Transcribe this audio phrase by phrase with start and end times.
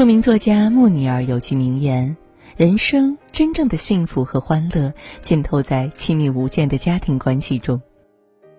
[0.00, 2.16] 著名作家穆尼尔有句名言
[2.56, 7.78] ：“人生真正的幸福和欢乐，浸透在亲密无间的家庭关系中。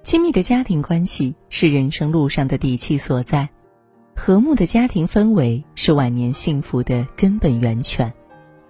[0.03, 3.49] 亲密的家庭关系是人生路上的底气所在，
[4.15, 8.13] 和睦的家庭氛围是晚年幸福的根本源泉。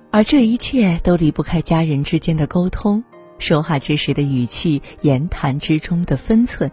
[0.09, 3.03] 而这一切都离不开家人之间的沟通，
[3.38, 6.71] 说话之时的语气，言谈之中的分寸。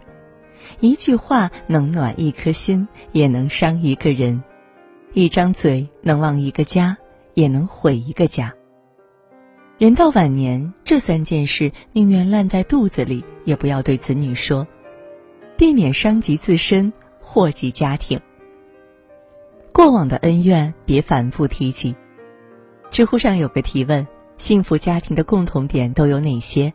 [0.78, 4.40] 一句话能暖一颗心，也能伤一个人。”
[5.14, 6.96] 一张嘴能旺一个家，
[7.34, 8.54] 也能毁一个家。
[9.78, 14.66] 人到晚年，这三件事宁愿烂在肚子里，也不要对子女说，
[15.56, 18.20] 避免伤及自身，祸及家庭。
[19.72, 21.94] 过往的恩怨别反复提起。
[22.90, 24.06] 知乎上有个提问：
[24.36, 26.72] 幸福家庭的共同点都有哪些？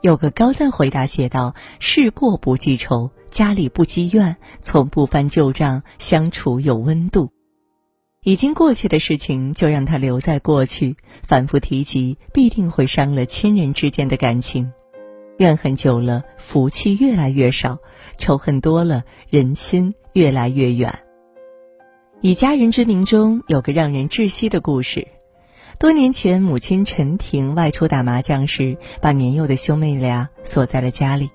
[0.00, 7.30] 有个高赞回答写道：事过不记仇，家里不积怨，从不翻旧账，相处有温度。
[8.24, 10.96] 已经过去的事情，就让它留在过去。
[11.28, 14.72] 反复提及，必定会伤了亲人之间的感情。
[15.36, 17.76] 怨恨久了，福气越来越少；
[18.16, 21.00] 仇恨多了，人心越来越远。
[22.22, 25.06] 以家人之名中有个让人窒息的故事：
[25.78, 31.28] 多年前，母亲陈婷外出打麻将时，把年幼的兄妹俩锁在了家里。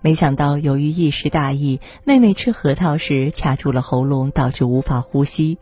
[0.00, 5.58] 没想到，由于一时大意，妹妹吃核桃时卡住了喉咙，导致无法呼吸。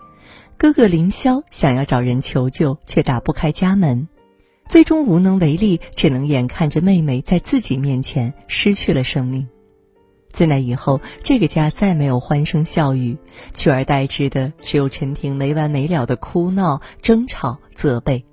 [0.62, 4.06] 哥哥凌霄想要找人求救，却打不开家门，
[4.68, 9.48] 最终无能为力，只能眼看着妹妹在自己面前失去了生命。
[10.30, 13.18] 自那以后，这个家再没有欢声笑语，
[13.52, 18.24] 取而代之的只有陈婷没完没了的哭闹、争吵、责备。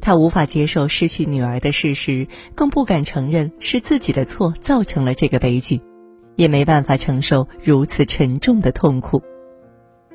[0.00, 5.82] 他无法接受失去女儿的事实，更不敢承认是自己的错造成了这个悲剧，
[6.34, 9.22] 也没办法承受如此沉重的痛苦。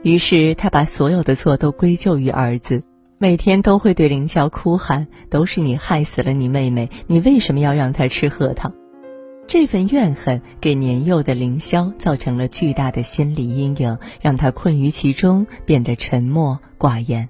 [0.04, 2.84] 于是他把所有的错都归咎于儿子，
[3.18, 8.72] 每天都会对凌霄哭喊：“都是你害死了你妹妹，你为什么要让她吃核桃？”
[9.48, 17.30] 这份怨恨给年幼的凌霄造成了巨大的心理阴影，让他困于其中，变得沉默寡言。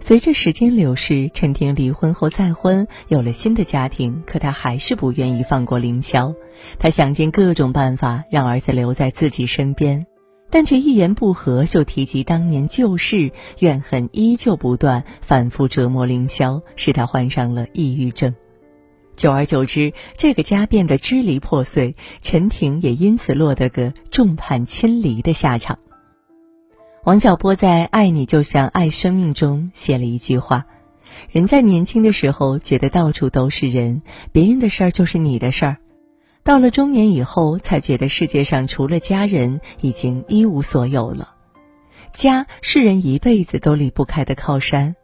[0.00, 6.34] 随着时间流逝，陈婷离婚后再婚，有了新的家庭，可她还是不愿意放过凌霄，
[6.80, 10.04] 她想尽各种办法让儿子留在自己身边。
[10.52, 18.34] 但却一言不合就提及当年旧事，怨恨依旧不断，反复折磨凌霄，使他患上了抑郁症。
[19.16, 25.78] 久而久之，这个家变得支离破碎，陈婷也因此落得个众叛亲离的下场。
[27.04, 30.66] 王小波在《爱你就像爱生命》中写了一句话
[31.32, 34.02] ：“人在年轻的时候觉得到处都是人，
[34.32, 35.78] 别人的事儿就是你的事儿。”
[36.44, 41.34] 到了中年以后，才觉得世界上除了家人，已经一无所有了。
[42.12, 44.96] 家是人一辈子都离不开的靠山。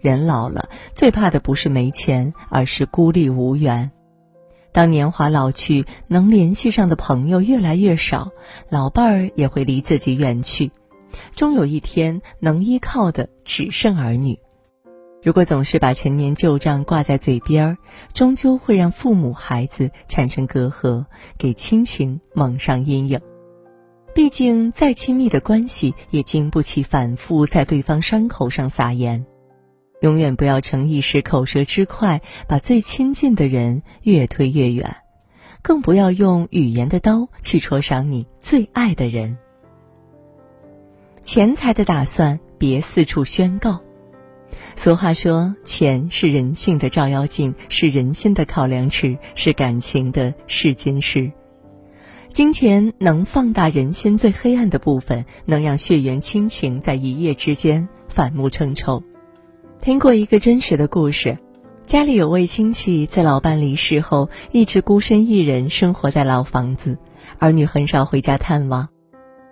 [0.00, 3.90] 人老了，最怕的不是没钱，而是孤立无援。
[4.70, 8.30] 当年华老去，能联系上的朋友越来越少，
[8.68, 10.70] 老伴儿也会离自己远去，
[11.34, 14.38] 终有一天，能依靠的只剩儿女。
[15.26, 17.78] 如果总是把陈年旧账挂在嘴边儿，
[18.14, 21.04] 终究会让父母、孩子产生隔阂，
[21.36, 23.20] 给亲情蒙上阴影。
[24.14, 29.26] 毕竟，再亲密的关系也经不起反复在对方伤口上撒盐。
[30.00, 34.94] 永远不要逞一时口舌之快，把最亲近的人越推越远，
[35.60, 39.36] 更不要用语言的刀去戳伤你最爱的人。
[41.20, 43.80] 钱财的打算，别四处宣告。
[44.76, 51.32] 俗话说：“钱是人性的照妖镜，是人心的考量尺，是感情的试金石。
[52.30, 59.02] 金钱能放大人心最黑暗的部分，能让血缘亲情在一夜之间反目成仇。”
[59.80, 61.36] 听过一个真实的故事：
[61.84, 66.96] 家里有位亲戚在老伴离世后，一直孤身一人生活在老房子，
[67.38, 68.88] 儿女很少回家探望。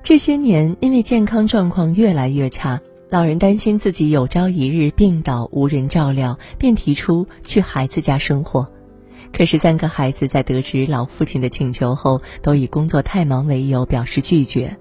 [0.04, 2.80] 这些年，因为健康状况越来越差。
[3.10, 8.66] 老人担心自己有朝一日病倒无人照料，便提出去孩子家生活。
[9.32, 14.76] 可是三个孩子在得知老父亲的请求后，都以工作太忙为由表示拒绝。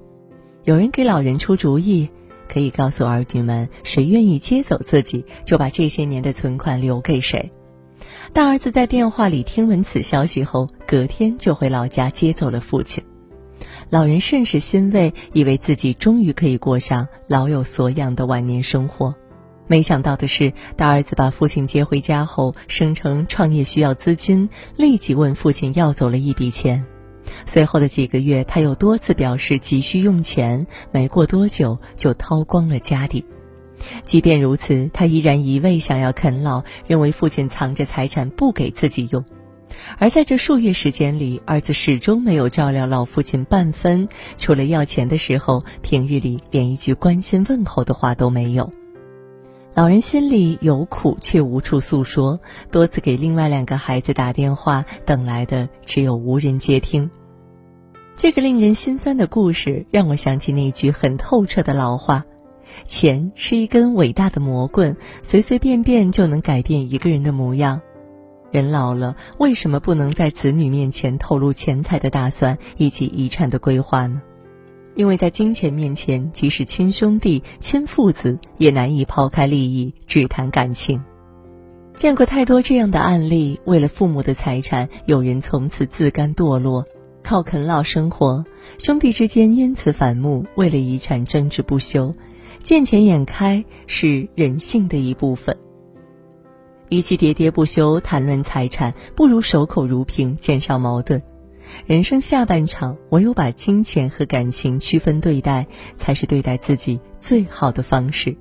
[0.63, 2.09] 有人给老人出主意，
[2.47, 7.51] 可以告诉儿女们，谁愿意接走自己，就把这些年的存款留给谁。
[8.31, 13.03] 大儿子在电话里听闻此消息后，隔天就回老家接走了父亲。
[13.93, 19.13] 老人甚是欣慰，以为自己终于可以过上老有所养的晚年生活。
[19.67, 26.83] 没想到的是，大儿子把父亲接回家后，声称创业需要资金，立即问父亲要走了一笔钱。
[27.45, 33.23] 随后的几个月，他又多次表示急需用钱，没过多久就掏光了家底。
[34.03, 39.23] 即便如此，他依然一味想要啃老，认为父亲藏着财产不给自己用。
[39.97, 48.71] 而在这数月时间里，儿子始终没有照料老父亲半分，除了要钱的时候，平日里连一句关心问候的话都没有。
[49.75, 52.39] 老人心里有苦，却无处诉说，
[52.69, 57.09] 多次给另外两个孩子打电话，等来的只有无人接听。
[58.15, 62.23] 这个令人心酸的故事，让我想起那句很透彻的老话：
[62.85, 67.81] 钱是一根伟大的魔棍，随随便便就能改变一个人的模样。
[68.53, 74.21] 人老了，为什么不能在子女面前透露钱财的打算以及遗产的规划呢？
[74.93, 81.03] 因为在金钱面前，即使亲兄弟、亲父子也难以抛开利益，只谈感情。
[81.95, 86.85] 见过太多这样的案例：为了父母的财产，有人从此自甘堕落，
[87.23, 88.43] 靠啃老生活；
[88.77, 92.13] 兄弟之间因此反目，为了遗产争执不休。
[92.61, 95.57] 见钱眼开是人性的一部分。
[96.89, 101.21] 与其喋喋不休谈论财产，不如守口如瓶，减少矛盾。
[101.87, 105.65] 人生下半场，唯有把金钱和感情区分对待，
[105.97, 108.35] 才是对待自己最好的方式。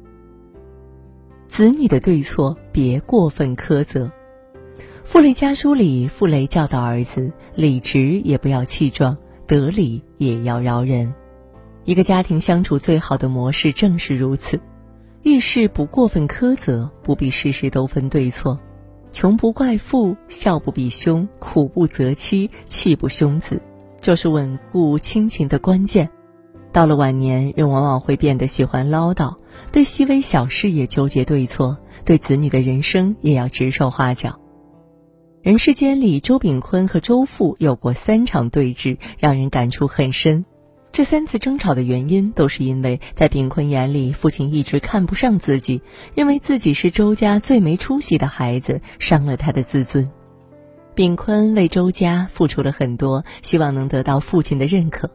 [1.46, 4.10] 子女的对错，别过分苛责。
[5.04, 9.16] 傅雷家书里，傅雷教导儿子：理直也不要气壮，
[9.46, 11.12] 得理也要饶人。
[11.84, 14.60] 一个家庭相处最好的模式正是如此。
[15.22, 18.58] 遇事不过分苛责，不必事事都分对错，
[19.12, 23.62] 穷不怪富，孝不比凶，苦不择妻，气不凶子，
[24.00, 26.10] 就是稳固亲情的关键。
[26.72, 29.36] 到了晚年，人往往会变得喜欢唠叨，
[29.70, 34.40] 对细微小事也纠结对错，对子女的人生也要指手画脚。
[35.40, 40.44] 人世间里，周炳坤和周父有过三场对峙，让人感触很深。
[40.92, 45.80] 这三次争吵的原因，都是因为在炳坤眼里，父亲一直看不上自己，
[46.14, 50.10] 认为自己是周家最没出息的孩子，伤了他的自尊。
[50.94, 55.10] 炳坤为周家付出了很多，希望能得到父亲的认可。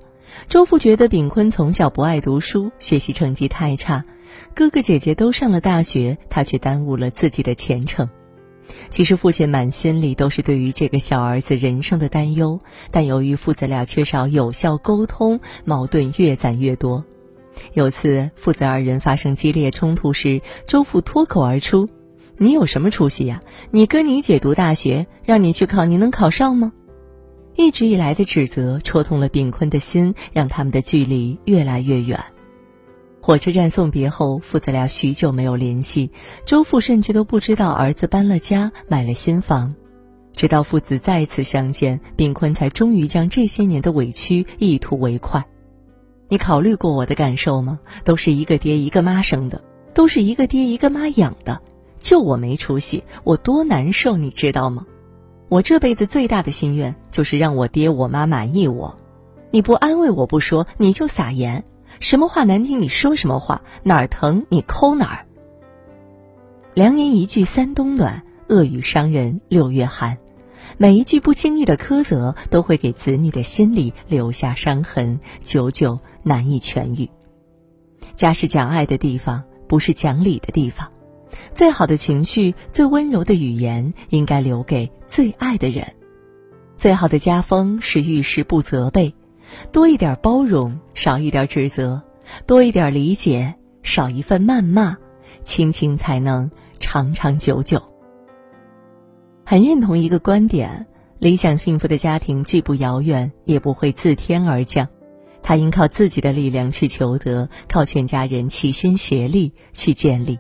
[0.50, 4.04] 周父觉得炳坤从小不爱读书，学习成绩太差，
[4.56, 8.10] 哥哥姐姐都上了大学，他却耽误了自己的前程。
[8.90, 12.60] 其实父亲满心里都是对于这个小儿子人生的担忧，
[12.92, 17.04] 但由于父子俩缺少有效沟通，矛盾越攒越多。
[17.74, 21.90] 有次父子二人发生激烈冲突时，周父脱口而出
[22.38, 23.42] ：“你有什么出息呀？
[23.72, 26.72] 你哥你姐读大学，让你去考，你能考上吗？”
[27.56, 32.24] 一直以来的指责戳痛了炳坤的心，让他们的距离越来越远。
[33.28, 36.12] 火车站送别后，父子俩许久没有联系，
[36.46, 39.76] 周父甚至都不知道儿子搬了家，买了新房。
[40.34, 45.46] 直到父子再次相见，炳坤才终于将这些年的委屈一吐为快。
[46.30, 47.82] 你考虑过我的感受吗？
[48.06, 49.62] 都是一个爹一个妈生的，
[49.94, 51.60] 都是一个爹一个妈养的，
[52.00, 54.86] 就我没出息，我多难受，你知道吗？
[55.50, 58.98] 我这辈子最大的心愿就是让我爹我妈满意我。
[59.52, 61.66] 你不安慰我不说，你就撒盐。
[62.00, 65.26] 什么话难听，你说什么话；哪儿疼，你抠哪儿。
[66.74, 70.18] 良言一句三冬暖，恶语伤人六月寒。
[70.78, 77.10] 每一句不经意的苛责，都会给子女的心里留下伤痕，久久难以痊愈。
[78.14, 80.92] 家是讲爱的地方，不是讲理的地方。
[81.54, 85.94] 最好的情绪，最温柔的语言，应该留给最爱的人。
[86.76, 89.16] 最好的家风是遇事不责备。
[89.72, 92.02] 多一点包容，少一点指责；
[92.46, 94.98] 多一点理解，少一份谩骂，
[95.44, 96.50] 亲情才能
[96.80, 97.82] 长长久久。
[99.46, 100.86] 很认同一个观点：
[101.20, 104.88] 理想幸福的家庭既不遥远，也不会自天而降，
[105.42, 110.38] 他应靠自己的力量去求得，靠全家人齐心协力去建立。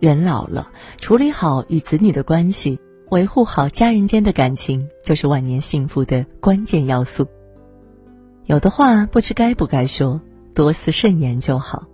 [0.00, 0.68] 人老了，
[1.00, 2.80] 处理好与子女的关系，
[3.10, 7.24] 维护好家人间的感情，就是晚年幸福的关键要素。
[8.46, 10.20] 有的话不知该不该说，
[10.54, 11.84] 多思慎言就好。